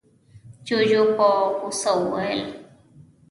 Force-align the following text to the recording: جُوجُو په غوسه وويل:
جُوجُو 0.65 1.03
په 1.17 1.27
غوسه 1.59 1.91
وويل: 1.97 2.41